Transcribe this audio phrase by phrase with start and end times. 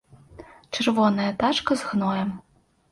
[0.75, 2.29] Чырвоная тачка з гноем.